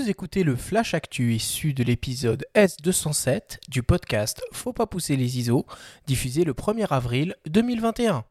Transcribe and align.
Vous 0.00 0.08
écoutez 0.08 0.44
le 0.44 0.56
Flash 0.56 0.94
Actu 0.94 1.34
issu 1.34 1.74
de 1.74 1.84
l'épisode 1.84 2.46
S207 2.54 3.58
du 3.68 3.82
podcast 3.82 4.40
Faut 4.50 4.72
pas 4.72 4.86
pousser 4.86 5.14
les 5.14 5.38
ISO, 5.38 5.66
diffusé 6.06 6.44
le 6.44 6.54
1er 6.54 6.86
avril 6.88 7.36
2021. 7.46 8.24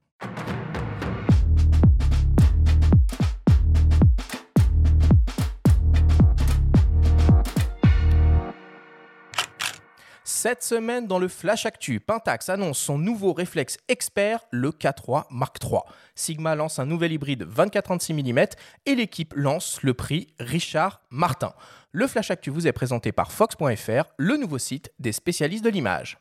Cette 10.42 10.63
semaine, 10.63 11.06
dans 11.06 11.19
le 11.19 11.28
Flash 11.28 11.65
Actu, 11.65 11.99
Pentax 11.99 12.47
annonce 12.47 12.79
son 12.79 12.97
nouveau 12.97 13.33
réflexe 13.33 13.78
expert, 13.90 14.40
le 14.51 14.69
K3 14.72 15.26
Mark 15.29 15.58
III. 15.62 15.81
Sigma 16.16 16.55
lance 16.55 16.80
un 16.80 16.85
nouvel 16.85 17.12
hybride 17.12 17.45
24-36 17.45 18.13
mm 18.13 18.45
et 18.86 18.95
l'équipe 18.95 19.34
lance 19.36 19.84
le 19.84 19.94
prix 19.94 20.27
Richard 20.40 21.02
Martin. 21.09 21.52
Le 21.91 22.08
Flash 22.08 22.31
Actu 22.31 22.52
vous 22.52 22.67
est 22.67 22.72
présenté 22.72 23.12
par 23.12 23.34
Fox.fr, 23.34 24.14
le 24.16 24.38
nouveau 24.38 24.59
site 24.59 24.94
des 24.98 25.12
spécialistes 25.12 25.66
de 25.66 25.70
l'image. 25.70 26.20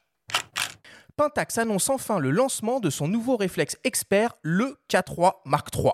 Pentax 1.16 1.58
annonce 1.58 1.88
enfin 1.88 2.18
le 2.18 2.32
lancement 2.32 2.80
de 2.80 2.90
son 2.90 3.06
nouveau 3.06 3.36
réflexe 3.36 3.76
expert, 3.84 4.34
le 4.42 4.78
K3 4.90 5.34
Mark 5.44 5.68
III. 5.72 5.92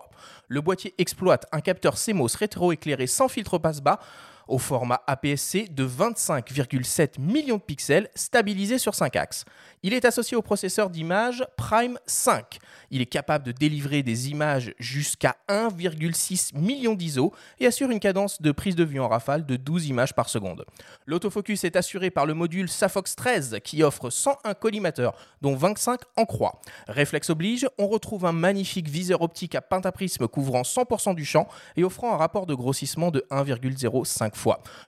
Le 0.49 0.63
boîtier 0.63 0.95
exploite 0.97 1.45
un 1.53 1.61
capteur 1.61 1.97
CMOS 2.03 2.37
rétro-éclairé 2.39 3.07
sans 3.07 3.29
filtre 3.29 3.59
passe-bas 3.59 4.01
au 4.49 4.59
format 4.59 5.03
APS-C 5.07 5.69
de 5.71 5.87
25,7 5.87 7.21
millions 7.21 7.57
de 7.57 7.63
pixels 7.63 8.09
stabilisé 8.15 8.79
sur 8.79 8.95
5 8.95 9.17
axes. 9.17 9.45
Il 9.83 9.93
est 9.93 10.05
associé 10.05 10.37
au 10.37 10.43
processeur 10.43 10.91
d'image 10.91 11.45
Prime 11.57 11.99
5. 12.07 12.59
Il 12.91 13.01
est 13.01 13.07
capable 13.07 13.45
de 13.45 13.53
délivrer 13.53 14.03
des 14.03 14.31
images 14.31 14.75
jusqu'à 14.79 15.37
1,6 15.49 16.57
million 16.57 16.95
d'ISO 16.95 17.33
et 17.61 17.67
assure 17.67 17.91
une 17.91 18.01
cadence 18.01 18.41
de 18.41 18.53
prise 18.53 18.77
de 18.77 18.85
vue 18.85 19.01
en 19.01 19.09
rafale 19.09 19.45
de 19.45 19.57
12 19.57 19.89
images 19.89 20.15
par 20.15 20.29
seconde. 20.29 20.65
L'autofocus 21.07 21.65
est 21.65 21.77
assuré 21.77 22.11
par 22.11 22.27
le 22.27 22.35
module 22.35 22.69
Safox 22.69 23.15
13 23.17 23.59
qui 23.63 23.83
offre 23.83 24.11
101 24.11 24.55
collimateurs 24.55 25.15
dont 25.43 25.55
25 25.55 26.01
en 26.17 26.25
croix. 26.25 26.61
Réflexe 26.89 27.31
oblige, 27.31 27.69
on 27.79 27.89
retrouve 27.89 28.25
un 28.27 28.33
magnifique 28.33 28.89
viseur 28.89 29.23
optique 29.23 29.55
à 29.55 29.61
pentaprisme 29.61 30.29
couvrant 30.29 30.63
100% 30.63 31.15
du 31.15 31.25
champ 31.25 31.49
et 31.77 31.85
offrant 31.85 32.15
un 32.15 32.17
rapport 32.17 32.47
de 32.47 32.55
grossissement 32.55 33.11
de 33.11 33.25
1,05 33.31 34.34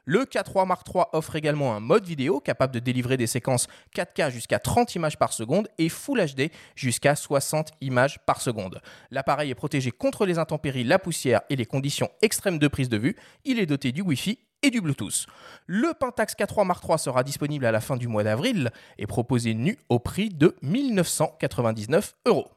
Le 0.05 0.25
K3 0.25 0.66
Mark 0.66 0.86
III 0.92 1.05
offre 1.12 1.36
également 1.36 1.75
un 1.75 1.80
mode 1.80 2.05
vidéo 2.05 2.41
capable 2.41 2.75
de 2.75 2.78
délivrer 2.78 3.16
des 3.16 3.27
séquences 3.27 3.66
4K 3.94 4.30
jusqu'à 4.30 4.58
30 4.58 4.94
images 4.94 5.19
par 5.19 5.33
seconde 5.33 5.69
et 5.78 5.88
Full 5.88 6.25
HD 6.25 6.50
jusqu'à 6.75 7.16
60 7.16 7.70
images 7.80 8.19
par 8.27 8.41
seconde. 8.41 8.80
L'appareil 9.11 9.50
est 9.50 9.55
protégé 9.55 9.91
contre 9.91 10.27
les 10.27 10.38
intempéries, 10.38 10.84
la 10.84 10.98
poussière 10.98 11.42
et 11.50 11.56
les 11.56 11.66
conditions 11.66 12.11
extrêmes 12.22 12.58
de 12.58 12.69
prise 12.69 12.88
de 12.88 12.97
vue. 12.97 13.16
Il 13.44 13.58
est 13.58 13.66
doté 13.66 13.92
du 13.92 14.03
Wi-Fi 14.03 14.38
et 14.62 14.70
du 14.70 14.80
Bluetooth. 14.80 15.27
Le 15.66 15.92
Pentax 15.94 16.34
K3 16.34 16.66
Mark 16.66 16.84
III 16.88 16.98
sera 16.98 17.22
disponible 17.22 17.66
à 17.66 17.72
la 17.72 17.81
fin 17.81 17.97
du 17.97 18.08
mois 18.08 18.25
d'avril 18.25 18.70
et 18.98 19.06
proposé 19.06 19.55
nu 19.55 19.78
au 19.88 19.98
prix 19.98 20.31
de 20.31 20.56
1999 20.62 22.14
euros. 22.27 22.48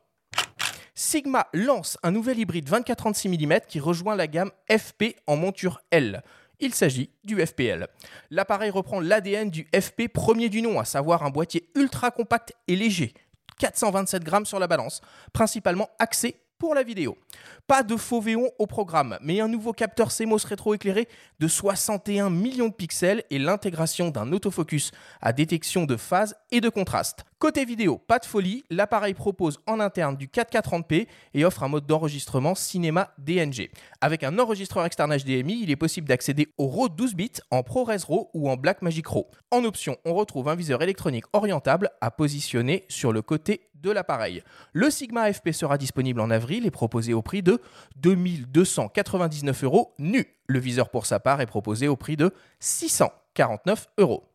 Sigma 0.95 1.47
lance 1.53 1.97
un 2.03 2.11
nouvel 2.11 2.39
hybride 2.39 2.69
24-36 2.69 3.29
mm 3.29 3.61
qui 3.69 3.79
rejoint 3.79 4.17
la 4.17 4.27
gamme 4.27 4.51
FP 4.69 5.15
en 5.27 5.37
monture 5.37 5.79
L. 5.91 6.23
Il 6.59 6.73
s'agit 6.73 7.09
du 7.23 7.43
FPL. 7.45 7.87
L'appareil 8.31 8.69
reprend 8.69 8.99
l'ADN 8.99 9.49
du 9.49 9.67
FP 9.73 10.07
premier 10.13 10.49
du 10.49 10.61
nom, 10.61 10.79
à 10.79 10.85
savoir 10.85 11.23
un 11.23 11.29
boîtier 11.29 11.69
ultra 11.75 12.11
compact 12.11 12.53
et 12.67 12.75
léger, 12.75 13.13
427 13.59 14.23
grammes 14.23 14.45
sur 14.45 14.59
la 14.59 14.67
balance, 14.67 15.01
principalement 15.31 15.89
axé 15.99 16.41
pour 16.59 16.75
la 16.75 16.83
vidéo. 16.83 17.17
Pas 17.65 17.83
de 17.83 17.95
faux 17.95 18.21
véon 18.21 18.51
au 18.59 18.67
programme, 18.67 19.17
mais 19.21 19.39
un 19.39 19.47
nouveau 19.47 19.73
capteur 19.73 20.09
CMOS 20.11 20.45
rétro-éclairé 20.45 21.07
de 21.39 21.47
61 21.47 22.29
millions 22.29 22.67
de 22.67 22.73
pixels 22.73 23.23
et 23.29 23.39
l'intégration 23.39 24.09
d'un 24.09 24.31
autofocus 24.33 24.91
à 25.21 25.33
détection 25.33 25.85
de 25.85 25.95
phase 25.95 26.35
et 26.51 26.61
de 26.61 26.69
contraste. 26.69 27.25
Côté 27.39 27.63
vidéo, 27.63 27.97
pas 27.97 28.19
de 28.19 28.25
folie, 28.25 28.65
l'appareil 28.69 29.13
propose 29.13 29.59
en 29.65 29.79
interne 29.79 30.17
du 30.17 30.27
4K30p 30.27 31.07
et 31.33 31.45
offre 31.45 31.63
un 31.63 31.69
mode 31.69 31.85
d'enregistrement 31.85 32.53
cinéma 32.53 33.13
DNG. 33.17 33.69
Avec 34.01 34.25
un 34.25 34.37
enregistreur 34.39 34.85
externe 34.85 35.15
HDMI, 35.15 35.61
il 35.63 35.71
est 35.71 35.77
possible 35.77 36.07
d'accéder 36.09 36.49
au 36.57 36.67
RAW 36.67 36.89
12 36.89 37.15
bits 37.15 37.31
en 37.49 37.63
ProRes 37.63 37.91
RAW 38.05 38.29
ou 38.33 38.49
en 38.49 38.57
Blackmagic 38.57 39.07
RAW. 39.07 39.31
En 39.51 39.63
option, 39.63 39.95
on 40.03 40.15
retrouve 40.15 40.49
un 40.49 40.55
viseur 40.55 40.81
électronique 40.81 41.25
orientable 41.31 41.91
à 42.01 42.11
positionner 42.11 42.83
sur 42.89 43.13
le 43.13 43.21
côté 43.21 43.69
de 43.75 43.91
l'appareil. 43.91 44.43
Le 44.73 44.89
Sigma 44.89 45.31
FP 45.31 45.51
sera 45.51 45.77
disponible 45.77 46.19
en 46.19 46.29
avril 46.29 46.48
et 46.57 46.71
proposé 46.71 47.13
au 47.13 47.21
prix 47.21 47.41
de 47.41 47.61
2299 47.97 49.63
euros 49.63 49.93
nu. 49.99 50.35
Le 50.47 50.59
viseur 50.59 50.89
pour 50.89 51.05
sa 51.05 51.19
part 51.19 51.41
est 51.41 51.45
proposé 51.45 51.87
au 51.87 51.95
prix 51.95 52.17
de 52.17 52.33
649 52.59 53.87
euros. 53.97 54.28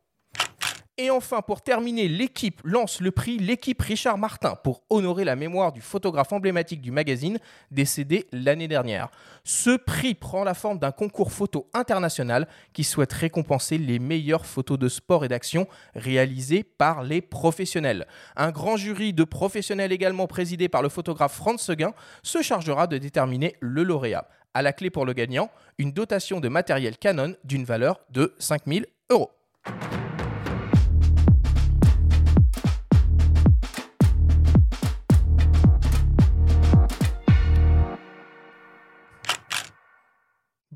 Et 0.97 1.11
enfin, 1.11 1.43
pour 1.43 1.61
terminer, 1.61 2.07
l'équipe 2.07 2.61
lance 2.63 3.01
le 3.01 3.11
prix 3.11 3.39
L'équipe 3.39 3.83
Richard 3.83 4.17
Martin 4.17 4.55
pour 4.55 4.85
honorer 4.91 5.25
la 5.25 5.35
mémoire 5.35 5.73
du 5.73 5.81
photographe 5.81 6.33
emblématique 6.33 6.81
du 6.81 6.93
magazine 6.93 7.41
décédé 7.73 8.29
l'année 8.31 8.69
dernière. 8.69 9.09
Ce 9.43 9.77
prix 9.77 10.15
prend 10.15 10.45
la 10.45 10.55
forme 10.55 10.79
d'un 10.79 10.93
concours 10.93 11.33
photo 11.33 11.69
international 11.75 12.47
qui 12.73 12.85
souhaite 12.85 13.13
récompenser 13.13 13.77
les 13.77 13.99
meilleures 13.99 14.47
photos 14.47 14.79
de 14.79 14.89
sport 14.89 15.25
et 15.25 15.29
d'action 15.29 15.67
réalisées 15.97 16.63
par 16.63 17.03
les 17.03 17.21
professionnels. 17.21 18.07
Un 18.37 18.53
grand 18.53 18.77
jury 18.77 19.13
de 19.13 19.25
professionnels 19.25 19.91
également 19.91 20.29
présidé 20.29 20.69
par 20.69 20.83
le 20.83 20.89
photographe 20.89 21.35
Franz 21.35 21.61
Seguin 21.61 21.93
se 22.23 22.41
chargera 22.41 22.87
de 22.87 22.99
déterminer 22.99 23.57
le 23.59 23.83
lauréat. 23.83 24.29
À 24.55 24.63
la 24.63 24.73
clé 24.73 24.91
pour 24.91 25.07
le 25.07 25.13
gagnant, 25.13 25.51
une 25.79 25.91
dotation 25.91 26.39
de 26.39 26.47
matériel 26.47 26.97
Canon 26.99 27.35
d'une 27.43 27.65
valeur 27.65 27.99
de 28.11 28.33
5000 28.39 28.87
euros. 29.11 29.33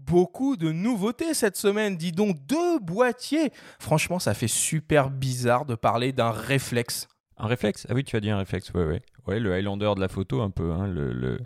Beaucoup 0.09 0.57
de 0.57 0.73
nouveautés 0.73 1.35
cette 1.35 1.57
semaine. 1.57 1.97
Dis 1.97 2.13
donc, 2.13 2.37
deux 2.47 2.79
boîtiers. 2.79 3.53
Franchement, 3.79 4.19
ça 4.19 4.35
fait 4.35 4.49
super 4.49 5.11
bizarre 5.11 5.67
de 5.67 5.75
parler 5.75 6.13
d'un 6.13 6.31
réflexe. 6.31 7.09
Un 7.37 7.47
réflexe? 7.47 7.87
Ah 7.89 7.95
oui, 7.95 8.03
tu 8.03 8.17
as 8.17 8.21
dit 8.21 8.31
un 8.31 8.39
réflexe, 8.39 8.73
ouais, 8.73 8.85
ouais. 8.85 9.03
Ouais, 9.29 9.39
le 9.39 9.55
Highlander 9.55 9.93
de 9.95 10.01
la 10.01 10.09
photo, 10.09 10.41
un 10.41 10.49
peu, 10.51 10.73
hein, 10.73 10.87
le, 10.89 11.39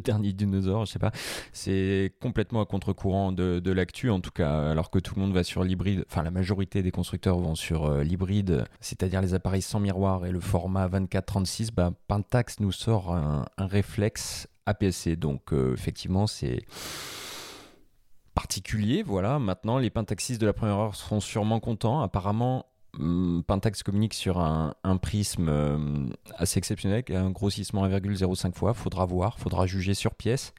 dernier 0.00 0.32
dinosaure, 0.32 0.84
je 0.84 0.92
sais 0.92 0.98
pas. 0.98 1.12
C'est 1.52 2.12
complètement 2.20 2.60
à 2.60 2.66
contre-courant 2.66 3.30
de, 3.30 3.60
de 3.60 3.72
l'actu, 3.72 4.10
en 4.10 4.20
tout 4.20 4.32
cas, 4.32 4.70
alors 4.70 4.90
que 4.90 4.98
tout 4.98 5.14
le 5.14 5.22
monde 5.22 5.32
va 5.32 5.44
sur 5.44 5.62
l'hybride, 5.62 6.04
enfin 6.10 6.24
la 6.24 6.32
majorité 6.32 6.82
des 6.82 6.90
constructeurs 6.90 7.38
vont 7.38 7.54
sur 7.54 7.86
euh, 7.86 8.02
l'hybride, 8.02 8.64
c'est-à-dire 8.80 9.22
les 9.22 9.32
appareils 9.32 9.62
sans 9.62 9.78
miroir 9.78 10.26
et 10.26 10.32
le 10.32 10.40
format 10.40 10.88
24-36, 10.88 11.72
bah, 11.72 11.92
Pentax 12.08 12.58
nous 12.58 12.72
sort 12.72 13.14
un, 13.14 13.46
réflexe 13.56 14.48
APS-C. 14.66 15.14
Donc, 15.14 15.52
euh, 15.52 15.72
effectivement, 15.72 16.26
c'est 16.26 16.64
particulier. 18.34 19.02
Voilà, 19.02 19.38
maintenant 19.38 19.78
les 19.78 19.90
Pentaxis 19.90 20.38
de 20.38 20.46
la 20.46 20.52
première 20.52 20.76
heure 20.76 20.96
seront 20.96 21.20
sûrement 21.20 21.60
contents. 21.60 22.00
Apparemment, 22.00 22.66
hum, 22.98 23.42
Pentax 23.46 23.82
communique 23.82 24.14
sur 24.14 24.38
un, 24.38 24.74
prisme 25.00 25.48
euh, 25.48 25.78
assez 26.36 26.58
exceptionnel, 26.58 27.04
un 27.10 27.30
grossissement 27.30 27.86
1,05 27.86 28.54
fois. 28.54 28.74
Faudra 28.74 29.04
voir, 29.04 29.38
faudra 29.38 29.66
juger 29.66 29.94
sur 29.94 30.14
pièce. 30.14 30.52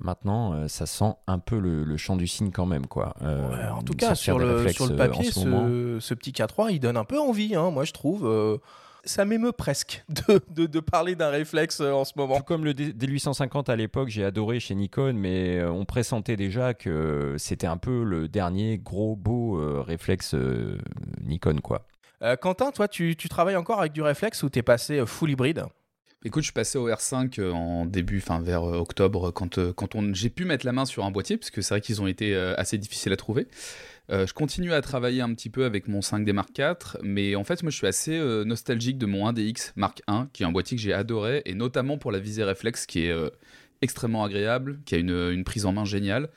Maintenant, 0.00 0.52
euh, 0.52 0.68
ça 0.68 0.86
sent 0.86 1.12
un 1.26 1.40
peu 1.40 1.58
le, 1.58 1.96
champ 1.96 2.16
du 2.16 2.28
signe 2.28 2.52
quand 2.52 2.66
même. 2.66 2.86
Quoi. 2.86 3.14
Euh, 3.22 3.68
en 3.70 3.82
tout 3.82 3.94
cas, 3.94 4.14
sur 4.14 4.38
le, 4.38 4.68
sur 4.68 4.86
le 4.86 4.94
papier, 4.94 5.32
ce, 5.32 6.14
petit 6.14 6.30
K3, 6.30 6.70
il 6.70 6.78
donne 6.78 6.96
un 6.96 7.04
peu 7.04 7.18
envie, 7.18 7.56
hein, 7.56 7.70
moi 7.70 7.84
je 7.84 7.92
trouve 7.92 8.60
ça 9.08 9.24
m'émeut 9.24 9.52
presque 9.52 10.04
de, 10.08 10.66
de, 10.66 10.80
parler 10.80 11.16
d'un 11.16 11.30
réflexe 11.30 11.80
euh, 11.80 11.92
en 11.92 12.04
ce 12.04 12.12
moment. 12.16 12.40
comme 12.40 12.64
le 12.64 12.72
D850 12.72 13.70
à 13.70 13.76
l'époque, 13.76 14.08
j'ai 14.08 14.24
adoré 14.24 14.60
chez 14.60 14.74
Nikon, 14.74 15.14
mais 15.14 15.58
euh, 15.58 15.70
on 15.70 15.84
pressentait 15.84 16.36
déjà 16.36 16.74
que 16.74 17.34
c'était 17.38 17.66
un 17.66 17.78
peu 17.78 18.04
le 18.04 18.28
dernier 18.28 18.78
gros 18.78 19.16
beau 19.16 19.58
euh, 19.58 19.80
réflexe 19.80 20.34
Nikon. 21.22 21.58
quoi. 21.62 21.86
Quentin, 22.40 22.72
toi, 22.72 22.88
tu, 22.88 23.14
tu, 23.16 23.28
travailles 23.28 23.56
encore 23.56 23.78
avec 23.78 23.92
du 23.92 24.02
réflexe 24.02 24.42
ou 24.42 24.48
t'es 24.48 24.62
passé 24.62 25.04
full 25.06 25.30
hybride? 25.30 25.64
Écoute, 26.24 26.42
je 26.42 26.46
suis 26.46 26.52
passé 26.52 26.76
au 26.76 26.88
R5 26.88 27.52
en 27.52 27.86
début, 27.86 28.18
enfin 28.18 28.40
vers 28.40 28.64
octobre, 28.64 29.30
quand, 29.30 29.72
quand 29.72 29.94
on, 29.94 30.12
j'ai 30.12 30.30
pu 30.30 30.44
mettre 30.44 30.66
la 30.66 30.72
main 30.72 30.84
sur 30.84 31.04
un 31.04 31.12
boîtier, 31.12 31.36
parce 31.36 31.50
que 31.50 31.62
c'est 31.62 31.74
vrai 31.74 31.80
qu'ils 31.80 32.02
ont 32.02 32.08
été 32.08 32.34
assez 32.34 32.76
difficiles 32.76 33.12
à 33.12 33.16
trouver. 33.16 33.46
Euh, 34.10 34.26
je 34.26 34.32
continue 34.32 34.72
à 34.72 34.80
travailler 34.80 35.20
un 35.20 35.34
petit 35.34 35.50
peu 35.50 35.64
avec 35.64 35.86
mon 35.86 36.00
5D 36.00 36.32
Mark 36.32 36.56
IV, 36.58 36.98
mais 37.02 37.36
en 37.36 37.44
fait, 37.44 37.62
moi, 37.62 37.70
je 37.70 37.76
suis 37.76 37.86
assez 37.86 38.16
euh, 38.16 38.44
nostalgique 38.44 38.96
de 38.96 39.04
mon 39.04 39.30
1DX 39.30 39.72
Mark 39.76 40.00
I, 40.08 40.22
qui 40.32 40.42
est 40.42 40.46
un 40.46 40.52
boîtier 40.52 40.76
que 40.76 40.82
j'ai 40.82 40.94
adoré, 40.94 41.42
et 41.44 41.54
notamment 41.54 41.98
pour 41.98 42.10
la 42.10 42.18
visée 42.18 42.44
réflexe, 42.44 42.86
qui 42.86 43.04
est 43.04 43.10
euh, 43.10 43.28
extrêmement 43.82 44.24
agréable, 44.24 44.80
qui 44.86 44.94
a 44.94 44.98
une, 44.98 45.44
prise 45.44 45.66
en 45.66 45.72
main 45.72 45.84
géniale. 45.84 46.30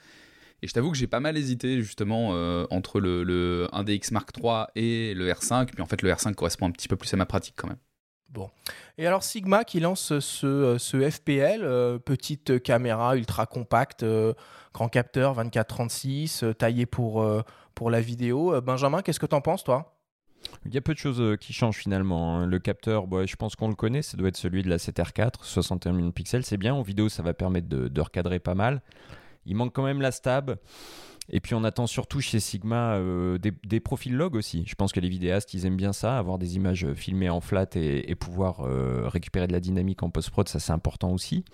Et 0.61 0.67
je 0.67 0.73
t'avoue 0.73 0.91
que 0.91 0.97
j'ai 0.97 1.07
pas 1.07 1.21
mal 1.21 1.37
hésité 1.37 1.81
justement 1.81 2.29
entre 2.69 2.99
le, 2.99 3.23
le 3.23 3.67
1DX 3.73 4.13
Mark 4.13 4.29
III 4.37 4.65
et 4.75 5.15
le 5.15 5.27
R5, 5.31 5.69
mais 5.75 5.81
en 5.81 5.87
fait, 5.87 6.03
le 6.03 6.11
R5 6.11 6.35
correspond 6.35 6.67
un 6.67 6.71
petit 6.71 6.87
peu 6.87 6.95
plus 6.95 7.11
à 7.15 7.17
ma 7.17 7.25
pratique 7.25 7.55
quand 7.57 7.67
même. 7.67 7.79
Bon. 8.31 8.49
Et 8.97 9.05
alors 9.05 9.23
Sigma 9.23 9.63
qui 9.63 9.79
lance 9.79 10.19
ce, 10.19 10.77
ce 10.79 11.09
FPL, 11.09 11.99
petite 11.99 12.63
caméra 12.63 13.17
ultra 13.17 13.45
compacte, 13.45 14.05
grand 14.73 14.87
capteur 14.87 15.35
24-36, 15.35 16.53
taillé 16.55 16.85
pour, 16.85 17.25
pour 17.75 17.89
la 17.89 17.99
vidéo. 17.99 18.61
Benjamin, 18.61 19.01
qu'est-ce 19.01 19.19
que 19.19 19.25
tu 19.25 19.35
en 19.35 19.41
penses 19.41 19.63
toi? 19.63 19.97
Il 20.65 20.73
y 20.73 20.77
a 20.77 20.81
peu 20.81 20.93
de 20.93 20.99
choses 20.99 21.21
euh, 21.21 21.35
qui 21.35 21.53
changent 21.53 21.77
finalement. 21.77 22.37
Hein. 22.37 22.45
Le 22.45 22.59
capteur, 22.59 23.07
bah, 23.07 23.25
je 23.25 23.35
pense 23.35 23.55
qu'on 23.55 23.67
le 23.67 23.75
connaît, 23.75 24.01
ça 24.01 24.17
doit 24.17 24.29
être 24.29 24.37
celui 24.37 24.63
de 24.63 24.69
la 24.69 24.77
7R4, 24.77 25.35
61 25.41 25.93
millions 25.93 26.07
de 26.07 26.11
pixels, 26.11 26.45
c'est 26.45 26.57
bien. 26.57 26.73
En 26.73 26.81
vidéo, 26.81 27.09
ça 27.09 27.23
va 27.23 27.33
permettre 27.33 27.67
de, 27.67 28.01
recadrer 28.01 28.39
pas 28.39 28.55
mal. 28.55 28.81
Il 29.45 29.55
manque 29.55 29.73
quand 29.73 29.83
même 29.83 30.01
la 30.01 30.11
stab. 30.11 30.55
Et 31.31 31.39
puis 31.39 31.55
on 31.55 31.63
attend 31.63 31.87
surtout 31.87 32.19
chez 32.19 32.39
Sigma 32.39 32.95
euh, 32.95 33.37
des, 33.37 33.79
profils 33.79 34.13
log 34.13 34.35
aussi. 34.35 34.63
Je 34.67 34.75
pense 34.75 34.91
que 34.91 34.99
les 34.99 35.09
vidéastes, 35.09 35.53
ils 35.53 35.65
aiment 35.65 35.77
bien 35.77 35.93
ça, 35.93 36.17
avoir 36.17 36.37
des 36.37 36.57
images 36.57 36.93
filmées 36.93 37.29
en 37.29 37.39
flat 37.39 37.67
et, 37.75 38.15
pouvoir 38.15 38.61
euh, 38.61 39.07
récupérer 39.07 39.47
de 39.47 39.53
la 39.53 39.61
dynamique 39.61 40.03
en 40.03 40.09
post-prod, 40.09 40.47
ça 40.47 40.59
c'est 40.59 40.73
important 40.73 41.11
aussi. 41.11 41.45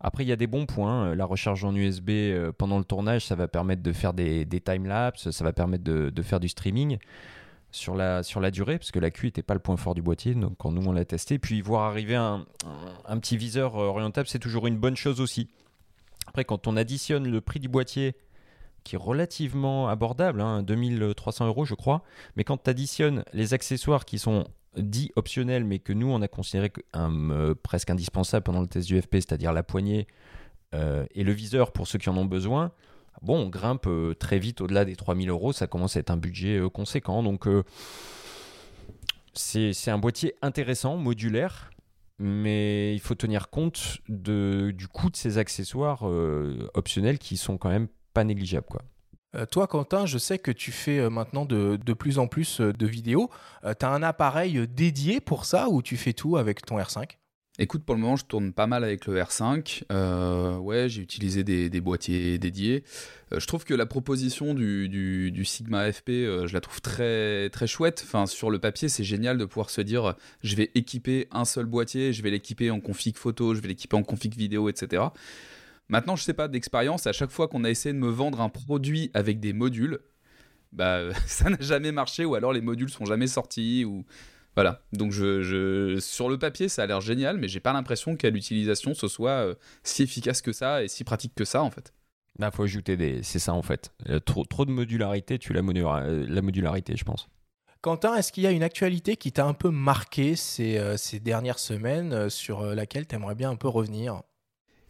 Après, 0.00 0.24
il 0.24 0.28
y 0.28 0.32
a 0.32 0.36
des 0.36 0.46
bons 0.46 0.66
points. 0.66 1.16
La 1.16 1.24
recharge 1.24 1.64
en 1.64 1.74
USB 1.74 2.10
pendant 2.56 2.78
le 2.78 2.84
tournage, 2.84 3.26
ça 3.26 3.34
va 3.34 3.48
permettre 3.48 3.82
de 3.82 3.92
faire 3.92 4.14
des, 4.14 4.44
des 4.44 4.60
time-lapse, 4.60 5.30
ça 5.30 5.44
va 5.44 5.52
permettre 5.52 5.82
de, 5.82 6.22
faire 6.22 6.38
du 6.38 6.48
streaming 6.48 6.98
sur 7.70 7.94
la, 7.94 8.22
sur 8.22 8.40
la 8.40 8.50
durée, 8.50 8.78
parce 8.78 8.90
que 8.90 8.98
la 8.98 9.10
Q 9.10 9.26
n'était 9.26 9.42
pas 9.42 9.54
le 9.54 9.60
point 9.60 9.76
fort 9.76 9.94
du 9.94 10.02
boîtier, 10.02 10.34
donc 10.34 10.56
quand 10.56 10.70
nous 10.70 10.86
on 10.86 10.92
l'a 10.92 11.04
testé, 11.04 11.38
puis 11.38 11.60
voir 11.60 11.82
arriver 11.90 12.14
un, 12.14 12.46
petit 13.20 13.36
viseur 13.36 13.76
euh, 13.76 13.86
orientable, 13.86 14.28
c'est 14.28 14.38
toujours 14.38 14.66
une 14.66 14.78
bonne 14.78 14.96
chose 14.96 15.20
aussi. 15.20 15.50
Après, 16.26 16.44
quand 16.44 16.66
on 16.66 16.76
additionne 16.76 17.28
le 17.28 17.40
prix 17.40 17.60
du 17.60 17.68
boîtier, 17.68 18.14
qui 18.88 18.94
est 18.94 18.98
relativement 18.98 19.88
abordable, 19.88 20.40
hein, 20.40 20.62
2300 20.62 21.46
euros 21.46 21.66
je 21.66 21.74
crois, 21.74 22.02
mais 22.36 22.44
quand 22.44 22.56
tu 22.56 22.70
additionnes 22.70 23.22
les 23.34 23.52
accessoires 23.52 24.06
qui 24.06 24.18
sont 24.18 24.46
dits 24.78 25.12
optionnels, 25.14 25.64
mais 25.64 25.78
que 25.78 25.92
nous 25.92 26.10
on 26.10 26.22
a 26.22 26.28
considéré 26.28 26.72
euh, 26.96 27.54
presque 27.62 27.90
indispensable 27.90 28.44
pendant 28.44 28.62
le 28.62 28.66
test 28.66 28.88
du 28.88 28.98
FP, 28.98 29.16
c'est-à-dire 29.16 29.52
la 29.52 29.62
poignée 29.62 30.06
euh, 30.74 31.04
et 31.14 31.22
le 31.22 31.32
viseur 31.32 31.72
pour 31.72 31.86
ceux 31.86 31.98
qui 31.98 32.08
en 32.08 32.16
ont 32.16 32.24
besoin, 32.24 32.72
bon, 33.20 33.38
on 33.38 33.48
grimpe 33.50 33.86
euh, 33.88 34.14
très 34.14 34.38
vite 34.38 34.62
au-delà 34.62 34.86
des 34.86 34.96
3000 34.96 35.28
euros, 35.28 35.52
ça 35.52 35.66
commence 35.66 35.96
à 35.96 36.00
être 36.00 36.10
un 36.10 36.16
budget 36.16 36.58
conséquent. 36.72 37.22
Donc, 37.22 37.46
c'est 39.34 39.90
un 39.90 39.98
boîtier 39.98 40.34
intéressant, 40.40 40.96
modulaire, 40.96 41.70
mais 42.18 42.94
il 42.94 43.00
faut 43.00 43.14
tenir 43.14 43.50
compte 43.50 43.98
du 44.08 44.88
coût 44.90 45.10
de 45.10 45.16
ces 45.16 45.36
accessoires 45.36 46.04
optionnels 46.72 47.18
qui 47.18 47.36
sont 47.36 47.58
quand 47.58 47.68
même 47.68 47.88
pas 48.18 48.24
négligeables. 48.24 48.66
Quoi. 48.68 49.46
toi, 49.46 49.68
Quentin, 49.68 50.06
je 50.06 50.18
sais 50.18 50.38
que 50.38 50.50
tu 50.50 50.72
fais 50.72 51.08
maintenant 51.08 51.44
de, 51.44 51.76
de, 51.76 51.92
plus 51.92 52.18
en 52.18 52.26
plus 52.26 52.60
de 52.60 52.86
vidéos. 52.86 53.30
tu 53.62 53.86
as 53.86 53.90
un 53.90 54.02
appareil 54.02 54.66
dédié 54.66 55.20
pour 55.20 55.44
ça 55.44 55.68
ou 55.68 55.82
tu 55.82 55.96
fais 55.96 56.14
tout 56.14 56.36
avec 56.36 56.66
ton 56.66 56.78
R5 56.78 57.18
Écoute, 57.60 57.82
pour 57.84 57.96
le 57.96 58.00
moment, 58.00 58.14
je 58.14 58.24
tourne 58.24 58.52
pas 58.52 58.68
mal 58.68 58.84
avec 58.84 59.06
le 59.06 59.20
R5. 59.20 59.82
Euh, 59.90 60.56
ouais, 60.58 60.88
j'ai 60.88 61.02
utilisé 61.02 61.42
des, 61.42 61.80
boîtiers 61.80 62.38
dédiés. 62.38 62.84
Euh, 63.32 63.40
je 63.40 63.46
trouve 63.48 63.64
que 63.64 63.74
la 63.74 63.84
proposition 63.84 64.54
du, 64.54 65.42
Sigma 65.44 65.90
FP, 65.92 66.10
euh, 66.10 66.46
je 66.46 66.54
la 66.54 66.60
trouve 66.60 66.80
très, 66.80 67.50
très 67.50 67.66
chouette. 67.66 68.04
Enfin, 68.06 68.26
sur 68.26 68.50
le 68.50 68.60
papier, 68.60 68.88
c'est 68.88 69.02
génial 69.02 69.38
de 69.38 69.44
pouvoir 69.44 69.70
se 69.70 69.80
dire 69.80 70.14
je 70.44 70.54
vais 70.54 70.70
équiper 70.76 71.26
un 71.32 71.44
seul 71.44 71.66
boîtier, 71.66 72.12
je 72.12 72.22
vais 72.22 72.30
l'équiper 72.30 72.70
en 72.70 72.78
config 72.78 73.16
photo, 73.16 73.56
je 73.56 73.60
vais 73.60 73.68
l'équiper 73.68 73.96
en 73.96 74.04
config 74.04 74.36
vidéo, 74.36 74.68
etc. 74.68 75.02
Maintenant, 75.88 76.16
je 76.16 76.24
sais 76.24 76.34
pas 76.34 76.48
d'expérience, 76.48 77.06
à 77.06 77.12
chaque 77.12 77.30
fois 77.30 77.48
qu'on 77.48 77.64
a 77.64 77.70
essayé 77.70 77.92
de 77.92 77.98
me 77.98 78.10
vendre 78.10 78.40
un 78.40 78.48
produit 78.48 79.10
avec 79.14 79.40
des 79.40 79.52
modules, 79.52 80.00
bah, 80.72 81.12
ça 81.26 81.48
n'a 81.48 81.60
jamais 81.60 81.92
marché, 81.92 82.24
ou 82.24 82.34
alors 82.34 82.52
les 82.52 82.60
modules 82.60 82.90
sont 82.90 83.06
jamais 83.06 83.26
sortis, 83.26 83.84
ou 83.84 84.04
voilà, 84.54 84.82
donc 84.92 85.12
je, 85.12 85.98
sur 86.00 86.28
le 86.28 86.36
papier 86.36 86.68
ça 86.68 86.82
a 86.82 86.86
l'air 86.86 87.00
génial, 87.00 87.38
mais 87.38 87.46
j'ai 87.46 87.60
pas 87.60 87.72
l'impression 87.72 88.16
qu'à 88.16 88.28
l'utilisation 88.28 88.92
ce 88.92 89.06
soit 89.06 89.46
euh, 89.46 89.54
si 89.84 90.02
efficace 90.02 90.42
que 90.42 90.52
ça 90.52 90.82
et 90.82 90.88
si 90.88 91.04
pratique 91.04 91.32
que 91.36 91.44
ça 91.44 91.62
en 91.62 91.70
fait. 91.70 91.92
Il 92.36 92.40
bah, 92.40 92.50
faut 92.50 92.64
ajouter 92.64 92.96
des. 92.96 93.22
C'est 93.22 93.38
ça 93.38 93.52
en 93.52 93.62
fait. 93.62 93.92
Trop, 94.24 94.44
trop 94.44 94.64
de 94.64 94.70
modularité, 94.70 95.38
tu 95.38 95.52
la, 95.52 95.60
euh, 95.60 96.26
la 96.28 96.42
modularité, 96.42 96.96
je 96.96 97.04
pense. 97.04 97.28
Quentin, 97.80 98.16
est-ce 98.16 98.32
qu'il 98.32 98.42
y 98.42 98.46
a 98.46 98.50
une 98.50 98.64
actualité 98.64 99.16
qui 99.16 99.30
t'a 99.30 99.46
un 99.46 99.54
peu 99.54 99.70
marqué 99.70 100.34
ces, 100.34 100.78
euh, 100.78 100.96
ces 100.96 101.20
dernières 101.20 101.60
semaines 101.60 102.28
sur 102.28 102.64
laquelle 102.64 103.06
tu 103.06 103.14
aimerais 103.14 103.36
bien 103.36 103.50
un 103.50 103.56
peu 103.56 103.68
revenir? 103.68 104.22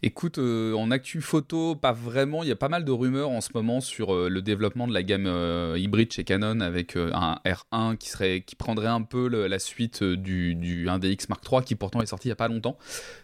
Écoute, 0.01 0.37
euh, 0.37 0.73
en 0.75 0.91
actu 0.91 1.19
photo, 1.19 1.75
pas 1.75 1.91
vraiment. 1.91 2.43
Il 2.43 2.47
y 2.47 2.53
a 2.53 2.55
pas 2.55 2.69
mal 2.69 2.85
de 2.85 2.91
rumeurs 2.91 3.31
en 3.31 3.41
ce 3.41 3.49
moment 3.53 3.81
sur 3.81 4.15
euh, 4.15 4.29
le 4.29 4.41
développement 4.41 4.87
de 4.87 4.93
la 4.93 5.03
gamme 5.03 5.25
euh, 5.27 5.75
hybride 5.77 6.13
chez 6.13 6.23
Canon 6.23 6.61
avec 6.61 6.95
un 6.95 7.37
R1 7.45 7.97
qui, 7.97 8.07
serait, 8.07 8.41
qui 8.41 8.55
prendrait 8.55 8.87
un 8.87 9.01
peu 9.01 9.27
la 9.27 9.59
suite 9.59 10.01
du, 10.01 10.55
du 10.55 10.87
1DX 10.87 11.25
Mark 11.27 11.43
III 11.51 11.63
qui 11.63 11.75
pourtant 11.75 12.01
est 12.01 12.05
sorti 12.05 12.29
il 12.29 12.29
y 12.29 12.31
a 12.31 12.37
pas 12.37 12.47
longtemps, 12.47 12.77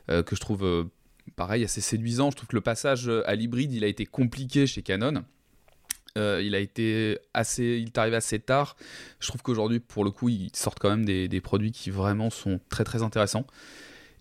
que 0.08 0.36
je 0.36 0.40
trouve 0.40 0.90
pareil 1.38 1.64
assez 1.64 1.80
séduisant. 1.80 2.30
Je 2.32 2.36
trouve 2.36 2.50
que 2.50 2.56
le 2.56 2.62
passage 2.62 3.10
à 3.26 3.36
l'hybride, 3.36 3.72
il 3.72 3.84
a 3.84 3.88
été 3.88 4.06
compliqué 4.06 4.68
chez 4.68 4.82
Canon. 4.82 5.24
il 6.18 6.56
a 6.56 6.60
été 6.60 7.18
assez, 7.34 7.82
il 7.82 7.88
est 7.96 8.16
assez 8.16 8.40
tard. 8.40 8.76
Je 9.20 9.28
trouve 9.28 9.42
qu'aujourd'hui, 9.42 9.80
pour 9.80 10.04
le 10.04 10.12
coup, 10.12 10.28
ils 10.28 10.50
sortent 10.54 10.80
quand 10.80 10.90
même 10.90 11.06
des, 11.06 11.30
des, 11.30 11.42
produits 11.42 11.72
qui 11.72 11.90
vraiment 11.90 12.30
sont 12.30 12.60
très 12.70 12.84
très 12.84 13.02
intéressants. 13.02 13.46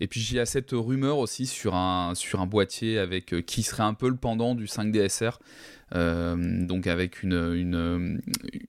Et 0.00 0.06
puis 0.06 0.20
il 0.31 0.37
y 0.37 0.41
a 0.41 0.46
cette 0.46 0.70
rumeur 0.73 1.19
aussi 1.19 1.46
sur 1.46 1.75
un, 1.75 2.14
sur 2.14 2.41
un 2.41 2.46
boîtier 2.46 2.99
avec 2.99 3.32
euh, 3.32 3.43
qui 3.43 3.62
serait 3.62 3.82
un 3.82 3.94
peu 3.94 4.08
le 4.08 4.17
pendant 4.17 4.55
du 4.55 4.67
5DSR, 4.67 5.32
euh, 5.32 5.37
donc 5.93 6.87
avec 6.87 7.23
une, 7.23 8.21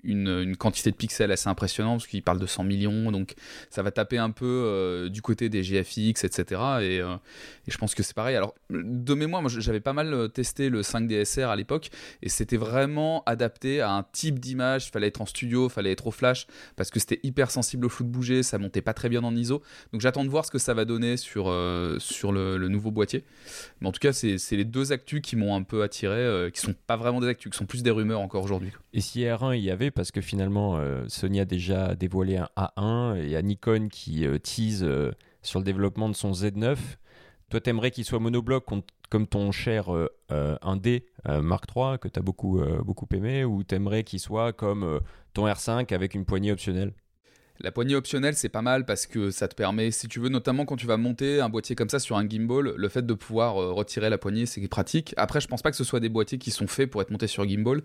une, 0.04 0.56
quantité 0.58 0.92
de 0.92 0.96
pixels 0.96 1.32
assez 1.32 1.50
impressionnante, 1.50 2.00
parce 2.00 2.08
qu'il 2.08 2.24
parle 2.24 2.40
de 2.40 2.46
100 2.46 2.64
millions, 2.64 3.12
donc 3.12 3.34
ça 3.70 3.82
va 3.82 3.92
taper 3.92 4.18
un 4.18 4.32
peu 4.32 4.46
euh, 4.46 5.10
du 5.10 5.22
côté 5.22 5.50
des 5.50 5.64
GFX, 5.64 6.24
etc. 6.24 6.62
Et, 6.82 6.98
et 6.98 7.72
je 7.72 7.78
pense 7.78 7.96
que 7.96 8.04
c'est 8.04 8.16
pareil. 8.16 8.36
Alors, 8.36 8.56
de 8.70 9.14
mémoire, 9.14 9.42
moi 9.42 9.52
j'avais 9.56 9.80
pas 9.80 9.94
mal 9.94 10.30
testé 10.34 10.70
le 10.70 10.82
5DSR 10.82 11.48
à 11.48 11.56
l'époque, 11.56 11.90
et 12.22 12.30
c'était 12.30 12.58
vraiment 12.58 13.24
adapté 13.26 13.82
à 13.82 13.92
un 13.92 14.04
type 14.04 14.40
d'image, 14.40 14.88
il 14.88 14.92
fallait 14.92 15.08
être 15.08 15.22
en 15.22 15.26
studio, 15.26 15.68
il 15.68 15.72
fallait 15.72 15.92
être 15.92 16.08
au 16.08 16.12
flash, 16.12 16.48
parce 16.76 16.90
que 16.90 17.00
c'était 17.00 17.20
hyper 17.24 17.52
sensible 17.52 17.86
au 17.86 17.90
flou 17.90 18.06
de 18.06 18.12
bouger, 18.12 18.44
ça 18.44 18.58
montait 18.58 18.82
pas 18.82 18.94
très 18.94 19.10
bien 19.10 19.24
en 19.24 19.36
ISO. 19.36 19.62
Donc 19.92 20.02
j'attends 20.02 20.26
de 20.26 20.30
voir 20.30 20.46
ce 20.46 20.52
que 20.52 20.60
ça 20.60 20.74
va 20.74 20.86
donner 20.86 21.18
sur, 21.18 21.46
sur 22.00 22.32
le, 22.32 22.66
nouveau 22.68 22.92
boîtier. 22.92 23.24
Mais 23.80 23.88
en 23.88 23.92
tout 23.92 24.00
cas, 24.00 24.14
c'est 24.14 24.38
les 24.52 24.66
deux 24.66 24.92
actus 24.92 25.22
qui 25.22 25.36
m'ont 25.36 25.56
un 25.56 25.64
peu 25.64 25.84
attiré, 25.84 26.50
qui 26.52 26.60
sont 26.60 26.76
pas 26.88 26.98
vraiment 26.98 27.15
des 27.20 27.28
actus, 27.28 27.52
qui 27.52 27.58
sont 27.58 27.66
plus 27.66 27.84
des 27.84 27.92
rumeurs 27.92 28.20
encore 28.20 28.44
aujourd'hui. 28.44 28.72
Et 28.94 29.02
si 29.02 29.22
R1 29.22 29.58
il 29.58 29.64
y 29.64 29.72
avait, 29.72 29.92
parce 29.92 30.12
que 30.12 30.22
finalement 30.22 30.78
euh, 30.78 31.06
Sony 31.08 31.40
a 31.40 31.46
déjà 31.46 31.96
dévoilé 31.96 32.38
un 32.38 32.50
A1, 32.58 33.18
et 33.18 33.24
il 33.24 33.30
y 33.30 33.36
a 33.36 33.42
Nikon 33.42 33.88
qui 33.90 34.26
euh, 34.26 34.38
tease 34.38 34.84
euh, 34.84 35.12
sur 35.42 35.60
le 35.60 35.66
développement 35.66 36.10
de 36.10 36.16
son 36.16 36.32
Z9. 36.32 36.78
Toi, 37.50 37.62
t'aimerais 37.62 37.92
qu'il 37.92 38.06
soit 38.06 38.20
monobloc 38.20 38.66
comme 39.10 39.28
ton 39.28 39.52
cher 39.52 39.90
1D 40.32 41.04
Mark 41.44 41.66
III 41.76 42.00
que 42.00 42.08
tu 42.08 42.18
as 42.18 42.24
beaucoup, 42.24 42.60
beaucoup 42.84 43.06
aimé, 43.14 43.46
ou 43.46 43.64
t'aimerais 43.64 44.04
qu'il 44.04 44.20
soit 44.20 44.52
comme 44.52 45.00
ton 45.34 45.46
R5 45.46 45.94
avec 45.94 46.16
une 46.16 46.26
poignée 46.26 46.52
optionnelle? 46.52 46.94
La 47.62 47.71
poignée 47.71 47.95
optionnelle, 47.95 48.35
c'est 48.35 48.50
pas 48.50 48.62
mal 48.62 48.85
parce 48.85 49.07
que 49.07 49.31
ça 49.31 49.47
te 49.47 49.56
permet, 49.56 49.90
si 49.92 50.07
tu 50.07 50.19
veux, 50.19 50.28
notamment 50.28 50.66
quand 50.66 50.76
tu 50.76 50.88
vas 50.88 50.97
monter 50.97 51.40
un 51.40 51.47
boîtier 51.47 51.76
comme 51.76 51.90
ça 51.90 52.00
sur 52.00 52.18
un 52.18 52.28
gimbal, 52.28 52.74
le 52.76 52.90
fait 52.90 53.06
de 53.06 53.14
pouvoir 53.14 53.62
euh, 53.62 53.71
retirer 53.71 54.09
la 54.09 54.18
poignée, 54.18 54.45
c'est 54.45 54.66
pratique. 54.68 55.14
Après, 55.16 55.40
je 55.40 55.47
pense 55.47 55.62
pas 55.62 55.71
que 55.71 55.78
ce 55.78 55.85
soit 55.85 56.02
des 56.02 56.09
boîtiers 56.09 56.38
qui 56.38 56.52
sont 56.52 56.68
faits 56.68 56.90
pour 56.90 57.02
être 57.02 57.12
montés 57.12 57.28
sur 57.28 57.47
gimbal. 57.47 57.81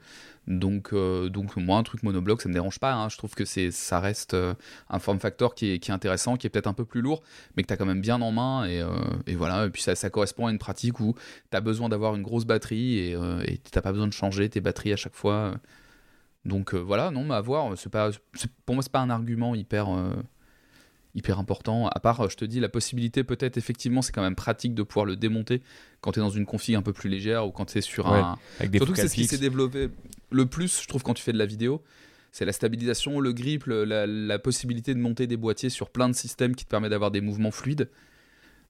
Donc, 0.49 0.93
euh, 0.93 1.29
donc 1.29 1.57
moi, 1.57 1.79
un 1.79 1.83
truc 1.85 2.03
monobloc, 2.03 2.43
ça 2.43 2.49
me 2.49 2.55
dérange 2.55 2.81
pas. 2.81 2.95
Hein. 2.95 3.09
Je 3.09 3.17
trouve 3.17 3.35
que 3.35 3.45
ça 3.45 4.01
reste 4.01 4.35
euh, 4.35 4.55
un 4.89 4.99
form 4.99 5.21
factor 5.21 5.55
qui 5.55 5.73
est, 5.73 5.79
qui 5.79 5.93
est 5.93 5.95
intéressant, 5.95 6.37
qui 6.37 6.49
est 6.49 6.51
peut-être 6.51 6.67
un 6.67 6.75
peu 6.75 6.85
plus 6.85 7.01
lourd, 7.01 7.23
mais 7.57 7.63
que 7.63 7.69
tu 7.69 7.75
as 7.75 7.77
quand 7.77 7.87
même 7.87 8.01
bien 8.01 8.21
en 8.21 8.33
main. 8.33 8.67
Et, 8.67 9.35
voilà. 9.37 9.67
Et 9.67 9.71
puis 9.71 9.83
ça, 9.83 9.95
ça, 9.95 10.11
correspond 10.11 10.47
à 10.47 10.51
une 10.51 10.59
pratique 10.59 10.99
où 10.99 11.15
tu 11.51 11.57
as 11.57 11.61
besoin 11.61 11.89
d'avoir 11.89 12.17
une 12.17 12.23
grosse 12.23 12.45
batterie 12.45 12.99
et 12.99 13.13
tu 13.13 13.71
n'as 13.75 13.83
pas 13.83 13.93
besoin 13.93 14.09
de 14.09 14.13
changer 14.13 14.49
tes 14.49 14.61
batteries 14.61 14.93
à 14.93 14.97
chaque 14.97 15.15
fois. 15.15 15.55
Donc 16.45 16.75
euh, 16.75 16.79
voilà, 16.79 17.11
non, 17.11 17.25
mais 17.25 17.35
à 17.35 17.41
voir. 17.41 17.77
C'est 17.77 17.91
pas, 17.91 18.11
pour 18.65 18.75
moi, 18.75 18.83
c'est 18.83 18.93
pas 18.93 19.01
un 19.01 19.11
argument 19.11 19.55
hyper, 19.55 19.91
euh, 19.91 20.11
hyper 21.15 21.39
important. 21.39 21.89
À 21.89 22.01
part, 22.01 22.29
je 22.31 22.37
te 22.37 22.45
dis, 22.45 22.61
la 22.61 22.69
possibilité, 22.69 23.25
peut-être, 23.25 23.59
effectivement, 23.59 24.03
c'est 24.03 24.13
quand 24.13 24.23
même 24.23 24.37
pratique 24.37 24.75
de 24.75 24.83
pouvoir 24.83 25.05
le 25.07 25.17
démonter 25.17 25.63
quand 26.01 26.13
tu 26.13 26.21
es 26.21 26.23
dans 26.23 26.31
une 26.31 26.47
config 26.47 26.75
un 26.75 26.83
peu 26.83 26.93
plus 26.93 27.11
légère 27.11 27.47
ou 27.47 27.51
quand 27.51 27.67
tu 27.67 27.79
es 27.79 27.83
sur 27.83 28.09
un. 28.09 28.39
Avec 28.59 28.71
des 28.71 28.79
Surtout 28.79 28.95
que 28.95 29.01
c'est 29.01 29.09
ce 29.09 29.15
qui 29.15 29.27
s'est 29.27 29.39
développé 29.39 29.91
le 30.31 30.47
plus, 30.47 30.83
je 30.83 30.89
trouve, 30.89 31.03
quand 31.03 31.15
tu 31.15 31.23
fais 31.23 31.33
de 31.33 31.39
la 31.39 31.47
vidéo. 31.47 31.83
C'est 32.33 32.45
la 32.45 32.53
stabilisation, 32.53 33.19
le 33.19 33.33
grip, 33.33 33.65
la, 33.67 34.39
possibilité 34.39 34.95
de 34.95 35.01
monter 35.01 35.27
des 35.27 35.37
boîtiers 35.37 35.69
sur 35.69 35.91
plein 35.91 36.09
de 36.09 36.15
systèmes 36.15 36.55
qui 36.55 36.65
te 36.65 36.71
permet 36.71 36.89
d'avoir 36.89 37.11
des 37.11 37.21
mouvements 37.21 37.51
fluides. 37.51 37.91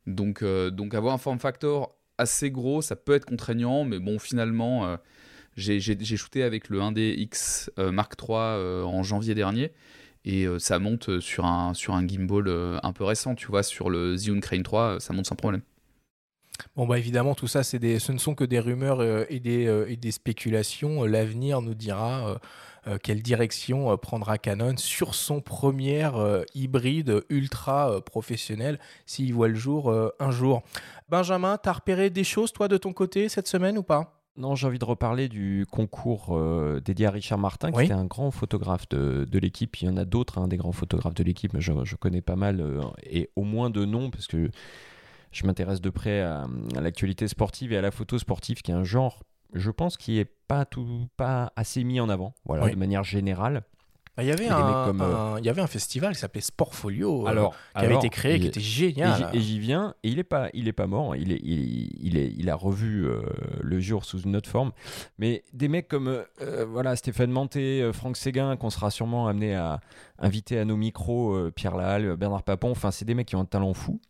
Donc, 0.06 0.42
euh, 0.42 0.70
donc 0.70 0.94
avoir 0.94 1.12
un 1.12 1.18
form 1.18 1.38
factor 1.38 1.94
assez 2.16 2.50
gros, 2.50 2.80
ça 2.80 2.96
peut 2.96 3.12
être 3.12 3.26
contraignant, 3.26 3.84
mais 3.84 3.98
bon, 3.98 4.18
finalement, 4.18 4.96
j'ai 5.56 6.16
shooté 6.16 6.42
avec 6.42 6.68
le 6.68 6.80
1DX 6.80 7.70
euh, 7.78 7.92
Mark 7.92 8.14
III 8.20 8.36
euh, 8.38 8.84
en 8.84 9.02
janvier 9.02 9.34
dernier 9.34 9.72
et 10.24 10.44
euh, 10.44 10.58
ça 10.58 10.78
monte 10.78 11.20
sur 11.20 11.44
un, 11.44 11.74
sur 11.74 11.94
un 11.94 12.06
gimbal 12.06 12.48
un 12.82 12.92
peu 12.92 13.04
récent, 13.04 13.34
tu 13.34 13.48
vois, 13.48 13.62
sur 13.62 13.90
le 13.90 14.16
Zhiyun 14.16 14.40
Crane 14.40 14.62
3, 14.62 15.00
ça 15.00 15.12
monte 15.12 15.26
sans 15.26 15.36
problème. 15.36 15.62
Bon, 16.76 16.86
bah 16.86 16.98
évidemment, 16.98 17.34
tout 17.34 17.46
ça, 17.46 17.62
des, 17.78 17.98
ce 17.98 18.12
ne 18.12 18.18
sont 18.18 18.34
que 18.34 18.44
des 18.44 18.60
rumeurs 18.60 19.02
et, 19.30 19.40
des, 19.40 19.84
et, 19.88 19.96
des, 19.96 20.10
spéculations. 20.10 21.04
L'avenir 21.04 21.62
nous 21.62 21.72
dira 21.72 22.38
quelle 23.02 23.22
direction 23.22 23.96
prendra 23.96 24.36
Canon 24.36 24.76
sur 24.76 25.14
son 25.14 25.40
premier 25.40 26.10
hybride 26.54 27.22
ultra 27.30 28.02
professionnel, 28.02 28.78
s'il 29.06 29.32
voit 29.32 29.48
le 29.48 29.54
jour 29.54 29.90
un 30.20 30.30
jour. 30.30 30.62
Benjamin, 31.08 31.56
t'as 31.56 31.72
repéré 31.72 32.10
des 32.10 32.24
choses, 32.24 32.52
toi, 32.52 32.68
de 32.68 32.76
ton 32.76 32.92
côté, 32.92 33.30
cette 33.30 33.48
semaine 33.48 33.78
ou 33.78 33.82
pas? 33.82 34.19
Non, 34.36 34.54
j'ai 34.54 34.66
envie 34.66 34.78
de 34.78 34.84
reparler 34.84 35.28
du 35.28 35.66
concours 35.70 36.40
dédié 36.84 37.06
à 37.06 37.10
Richard 37.10 37.38
Martin, 37.38 37.72
qui 37.72 37.82
était 37.82 37.92
un 37.92 38.06
grand 38.06 38.30
photographe 38.30 38.88
de, 38.88 39.26
de 39.30 39.38
l'équipe. 39.38 39.76
Il 39.82 39.86
y 39.86 39.88
en 39.88 39.96
a 39.96 40.04
d'autres, 40.04 40.38
hein, 40.38 40.48
des 40.48 40.56
grands 40.56 40.72
photographes 40.72 41.14
de 41.14 41.24
l'équipe, 41.24 41.52
mais 41.52 41.60
je, 41.60 41.72
je, 41.84 41.96
connais 41.96 42.22
pas 42.22 42.36
mal, 42.36 42.64
et 43.02 43.28
au 43.36 43.42
moins 43.42 43.70
de 43.70 43.84
noms, 43.84 44.10
parce 44.10 44.26
que 44.26 44.50
je 45.32 45.46
m'intéresse 45.46 45.80
de 45.80 45.90
près 45.90 46.20
à, 46.22 46.46
l'actualité 46.80 47.28
sportive 47.28 47.72
et 47.72 47.76
à 47.76 47.80
la 47.80 47.90
photo 47.90 48.18
sportive, 48.18 48.62
qui 48.62 48.70
est 48.70 48.74
un 48.74 48.84
genre, 48.84 49.22
je 49.54 49.70
pense, 49.70 49.96
qui 49.96 50.18
est 50.18 50.30
pas 50.48 50.64
tout, 50.64 51.06
pas 51.16 51.52
assez 51.56 51.84
mis 51.84 52.00
en 52.00 52.08
avant, 52.08 52.34
voilà, 52.44 52.68
de 52.68 52.76
manière 52.76 53.04
générale. 53.04 53.62
Bah, 54.20 54.24
il 54.24 54.28
y, 54.28 54.32
avait 54.32 54.48
un, 54.48 55.00
euh, 55.00 55.36
il 55.38 55.46
y 55.46 55.48
avait 55.48 55.62
un 55.62 55.66
festival 55.66 56.12
qui 56.12 56.20
s'appelait 56.20 56.42
Sportfolio 56.42 57.24
euh, 57.24 57.30
alors, 57.30 57.54
qui 57.74 57.86
avait 57.86 57.94
été 57.94 58.10
créé, 58.10 58.38
qui 58.38 58.48
était 58.48 58.60
génial. 58.60 59.30
Et 59.32 59.40
j'y 59.40 59.58
viens, 59.58 59.94
et 60.02 60.10
il 60.10 60.16
n'est 60.16 60.24
pas, 60.24 60.50
il 60.52 60.68
est 60.68 60.74
pas 60.74 60.86
mort, 60.86 61.16
il, 61.16 61.32
est, 61.32 61.40
il, 61.42 62.18
est, 62.18 62.30
il 62.36 62.50
a 62.50 62.54
revu 62.54 63.06
euh, 63.06 63.22
le 63.62 63.80
jour 63.80 64.04
sous 64.04 64.20
une 64.20 64.36
autre 64.36 64.50
forme. 64.50 64.72
Mais 65.18 65.42
des 65.54 65.68
mecs 65.68 65.88
comme 65.88 66.22
voilà, 66.68 66.96
Stéphane 66.96 67.30
Manté, 67.30 67.90
Franck 67.94 68.18
Séguin, 68.18 68.56
qu'on 68.56 68.68
sera 68.68 68.90
sûrement 68.90 69.26
amené 69.26 69.54
à 69.54 69.80
inviter 70.18 70.58
à 70.58 70.66
nos 70.66 70.76
micros, 70.76 71.50
Pierre 71.52 71.76
Lahalle, 71.76 72.16
Bernard 72.16 72.42
Papon, 72.42 72.72
enfin, 72.72 72.90
c'est 72.90 73.06
des 73.06 73.14
mecs 73.14 73.28
qui 73.28 73.36
ont 73.36 73.40
un 73.40 73.46
talent 73.46 73.72
fou 73.72 74.00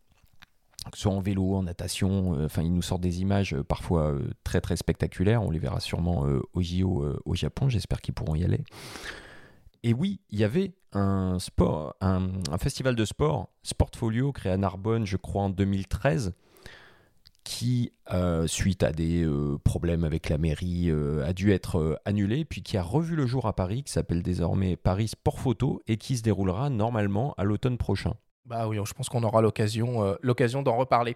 soit 0.93 1.11
en 1.11 1.19
vélo, 1.19 1.55
en 1.55 1.63
natation. 1.63 2.35
Euh, 2.35 2.45
enfin, 2.45 2.63
ils 2.63 2.73
nous 2.73 2.81
sortent 2.81 3.01
des 3.01 3.21
images 3.21 3.53
euh, 3.53 3.63
parfois 3.63 4.11
euh, 4.11 4.29
très 4.43 4.61
très 4.61 4.75
spectaculaires. 4.75 5.41
On 5.43 5.51
les 5.51 5.59
verra 5.59 5.79
sûrement 5.79 6.25
au 6.53 6.61
JO 6.61 7.05
au 7.25 7.35
Japon. 7.35 7.69
J'espère 7.69 8.01
qu'ils 8.01 8.13
pourront 8.13 8.35
y 8.35 8.43
aller. 8.43 8.63
Et 9.83 9.93
oui, 9.93 10.19
il 10.29 10.39
y 10.39 10.43
avait 10.43 10.73
un 10.93 11.37
festival 12.59 12.95
de 12.95 13.05
sport, 13.05 13.49
Sportfolio, 13.63 14.31
créé 14.31 14.51
à 14.51 14.57
Narbonne, 14.57 15.05
je 15.05 15.17
crois 15.17 15.43
en 15.43 15.49
2013, 15.49 16.33
qui, 17.43 17.91
suite 18.45 18.83
à 18.83 18.91
des 18.91 19.27
problèmes 19.63 20.03
avec 20.03 20.29
la 20.29 20.37
mairie, 20.37 20.91
a 21.25 21.33
dû 21.33 21.51
être 21.51 21.99
annulé, 22.05 22.45
puis 22.45 22.61
qui 22.61 22.77
a 22.77 22.83
revu 22.83 23.15
le 23.15 23.25
jour 23.25 23.47
à 23.47 23.55
Paris, 23.55 23.83
qui 23.83 23.91
s'appelle 23.91 24.21
désormais 24.21 24.75
Paris 24.75 25.07
Sport 25.07 25.39
Photo, 25.39 25.81
et 25.87 25.97
qui 25.97 26.17
se 26.17 26.21
déroulera 26.21 26.69
normalement 26.69 27.33
à 27.37 27.43
l'automne 27.43 27.77
prochain. 27.77 28.13
Bah 28.45 28.67
oui, 28.67 28.77
je 28.83 28.93
pense 28.93 29.07
qu'on 29.07 29.23
aura 29.23 29.41
euh, 29.41 30.15
l'occasion 30.21 30.61
d'en 30.61 30.75
reparler. 30.75 31.15